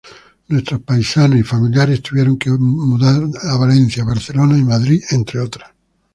[0.47, 5.69] Nuestros paisanos y familiares, tuvieron que mudar a Valencia, Barcelona y Madrid, entre otras.